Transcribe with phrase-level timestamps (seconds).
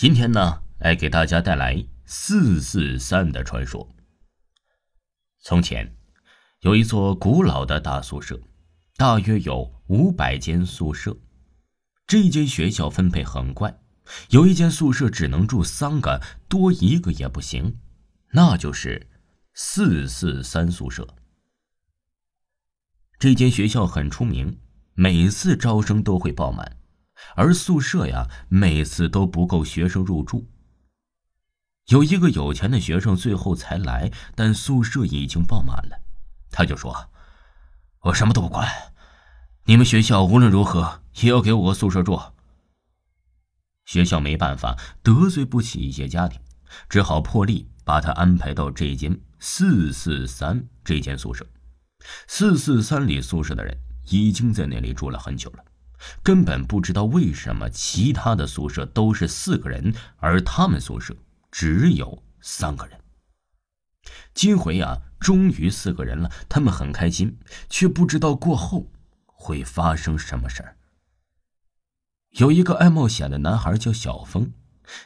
[0.00, 3.86] 今天呢，来给大家带来四四三的传说。
[5.42, 5.94] 从前，
[6.60, 8.40] 有一座古老的大宿舍，
[8.96, 11.14] 大约有五百间宿舍。
[12.06, 13.78] 这间学校分配很怪，
[14.30, 17.76] 有一间宿舍只能住三个，多一个也不行，
[18.30, 19.06] 那就是
[19.52, 21.06] 四四三宿舍。
[23.18, 24.58] 这间学校很出名，
[24.94, 26.79] 每次招生都会爆满。
[27.36, 30.48] 而宿舍呀，每次都不够学生入住。
[31.86, 36.00] 有一个有钱的学生最后才来，但宿舍已经爆满了。
[36.50, 37.10] 他就说
[38.02, 38.68] ：“我什么都不管，
[39.64, 42.20] 你们学校无论如何也要给我个宿舍住。”
[43.86, 46.40] 学校没办法，得罪不起一些家庭，
[46.88, 51.44] 只好破例把他安排到这间四四三这间宿舍。
[52.28, 53.76] 四四三里宿舍的人
[54.08, 55.64] 已经在那里住了很久了。
[56.22, 61.16] 根本不知道为什么其他的宿舍都是四个人，而他们宿舍
[61.50, 62.98] 只有三个人。
[64.32, 68.90] 今回啊，终于四个人了，他们很开心，却不知道过后
[69.26, 70.76] 会发生什么事儿。
[72.30, 74.52] 有一个爱冒险的男孩叫小峰，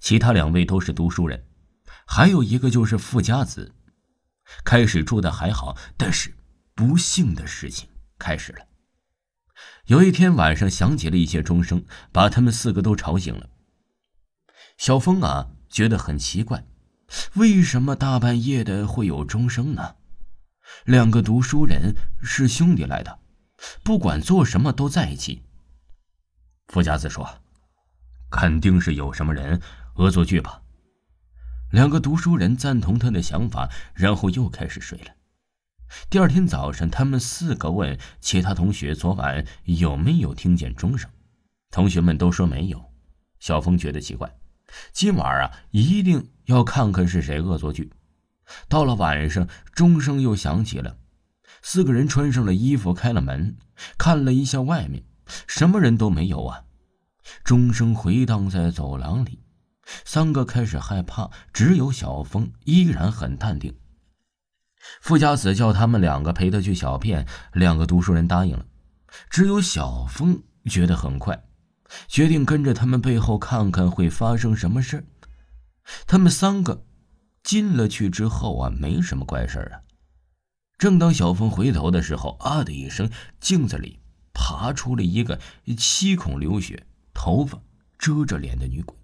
[0.00, 1.44] 其他两位都是读书人，
[2.06, 3.74] 还有一个就是富家子。
[4.64, 6.34] 开始住的还好，但是
[6.74, 7.88] 不幸的事情
[8.18, 8.64] 开始了。
[9.90, 13.50] 有一天晚上，响起了一些钟声，把他们四个都吵醒了。
[14.78, 16.64] 小峰啊，觉得很奇怪，
[17.34, 19.96] 为什么大半夜的会有钟声呢？
[20.84, 23.18] 两个读书人是兄弟来的，
[23.82, 25.42] 不管做什么都在一起。
[26.68, 27.28] 富家子说
[28.30, 29.60] ：“肯定是有什么人
[29.96, 30.62] 恶作剧吧。”
[31.72, 35.10] 两个读书人赞同他的想法，然后又开始睡了。
[36.08, 41.10] 第二天早上，他们四个问其他同学昨晚有没有听见钟声，
[41.70, 42.82] 同学们都说没有。
[43.38, 44.32] 小峰觉得奇怪，
[44.92, 47.92] 今晚啊一定要看看是谁恶作剧。
[48.68, 50.96] 到了晚上，钟声又响起了，
[51.62, 53.56] 四个人穿上了衣服，开了门，
[53.96, 55.04] 看了一下外面，
[55.46, 56.64] 什么人都没有啊。
[57.44, 59.38] 钟声回荡在走廊里，
[60.04, 63.74] 三个开始害怕，只有小峰依然很淡定。
[65.00, 68.64] 富家子叫他们两个陪他去小便，两个读书人答应了。
[69.28, 71.44] 只有小峰觉得很快，
[72.08, 75.04] 决定跟着他们背后看看会发生什么事
[76.06, 76.84] 他们三个
[77.42, 79.80] 进了去之后啊，没什么怪事啊。
[80.78, 84.00] 正当小峰回头的时候，啊的一声，镜子里
[84.32, 85.38] 爬出了一个
[85.76, 87.60] 七孔流血、头发
[87.98, 88.96] 遮着脸的女鬼。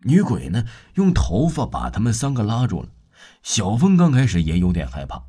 [0.00, 0.64] 女鬼呢，
[0.94, 2.88] 用头发把他们三个拉住了。
[3.42, 5.22] 小峰刚开始也有点害怕，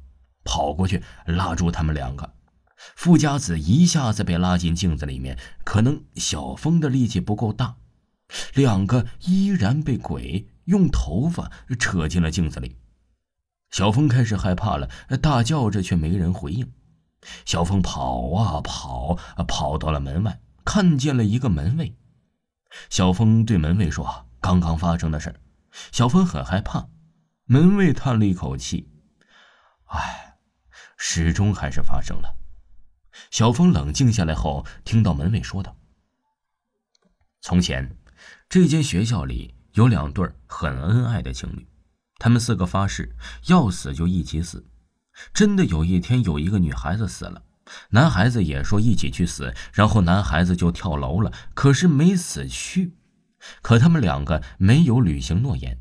[0.43, 2.33] 跑过去拉住他们两个。
[2.95, 7.75] 富家子一下子被拉进镜子里面，可能小峰的力气不够大，
[8.53, 12.75] 两个依然被鬼用头发扯进了镜子里。
[13.71, 14.89] 小峰开始害怕了，
[15.21, 16.71] 大叫着，却没人回应。
[17.45, 19.17] 小峰跑啊跑，
[19.47, 21.95] 跑到了门外，看见了一个门卫。
[22.89, 25.33] 小峰对门卫说：“刚刚发生的事。”
[25.91, 26.87] 小峰很害怕。
[27.45, 28.89] 门卫叹了一口气
[29.85, 30.37] ：“唉，
[30.97, 32.35] 始终还是发生了。”
[33.29, 35.77] 小峰冷静下来后，听到门卫说道
[37.41, 37.97] ：“从前，
[38.49, 41.67] 这间学校里有两对很恩爱的情侣，
[42.17, 44.67] 他们四个发誓要死就一起死。
[45.31, 47.43] 真的有一天，有一个女孩子死了，
[47.89, 52.97] 男孩子也说一起去死，然后男孩子就跳楼了，可是没死去。
[53.61, 55.79] 可他们两个没有履行诺言。”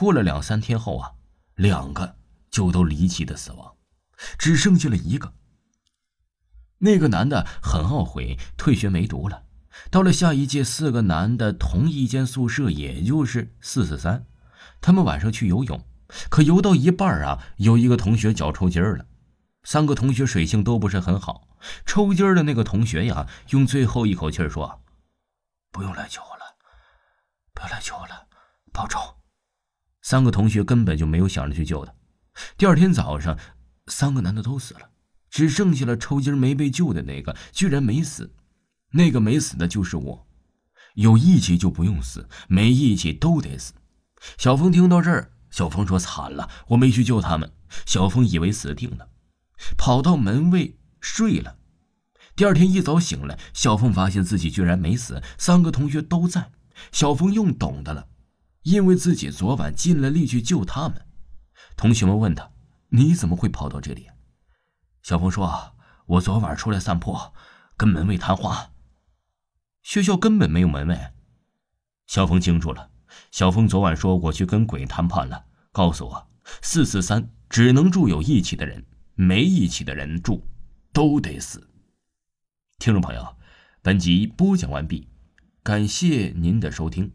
[0.00, 1.12] 过了两三天后啊，
[1.56, 2.16] 两个
[2.50, 3.74] 就都离奇的死亡，
[4.38, 5.34] 只剩下了一个。
[6.78, 9.42] 那个男的很懊悔，退学没读了。
[9.90, 14.24] 到了下一届，四个男的同一间宿舍，也就是四四三。
[14.80, 15.86] 他们晚上去游泳，
[16.30, 19.04] 可游到一半啊，有一个同学脚抽筋了。
[19.64, 21.46] 三个同学水性都不是很好，
[21.84, 24.82] 抽筋的那个同学呀，用最后一口气说
[25.70, 26.56] ：“不用来救我了，
[27.52, 28.26] 不要来救我了，
[28.72, 28.98] 保重。”
[30.10, 31.94] 三个同学根本就没有想着去救他。
[32.58, 33.38] 第二天早上，
[33.86, 34.90] 三个男的都死了，
[35.30, 38.34] 只剩下了抽筋没被救的那个，居然没死。
[38.90, 40.26] 那个没死的就是我。
[40.94, 43.72] 有义气就不用死，没义气都得死。
[44.36, 47.48] 小峰听到这儿，小峰说：“惨了，我没去救他们。”
[47.86, 49.10] 小峰以为死定了，
[49.78, 51.56] 跑到门卫睡了。
[52.34, 56.50] 第二天一早醒来，小峰发现自己居然没死，三个同学都在。
[56.90, 58.08] 小峰又懂得了。
[58.62, 61.06] 因为自己昨晚尽了力去救他们，
[61.76, 62.52] 同学们问他
[62.90, 64.08] ：“你怎么会跑到这里？”
[65.02, 65.74] 小峰说
[66.06, 67.16] ：“我昨晚出来散步，
[67.76, 68.72] 跟门卫谈话。
[69.82, 71.12] 学校根本没有门卫，
[72.06, 72.90] 小峰惊住了。
[73.30, 76.28] 小峰昨晚说我去跟鬼谈判了，告诉我
[76.60, 78.84] 四四三只能住有义气的人，
[79.14, 80.46] 没义气的人住
[80.92, 81.70] 都得死。
[82.78, 83.36] 听众朋友，
[83.80, 85.08] 本集播讲完毕，
[85.62, 87.10] 感谢您的收听。